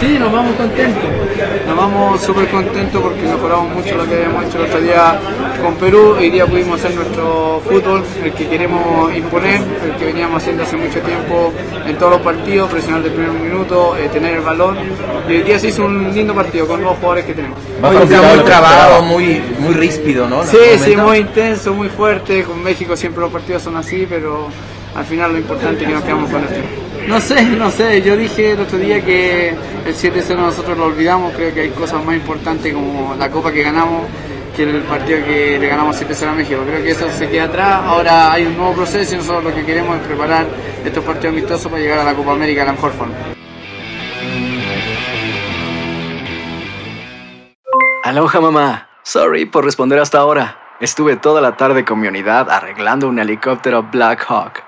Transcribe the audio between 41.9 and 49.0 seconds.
a la Copa América de la mejor forma. Aloha mamá.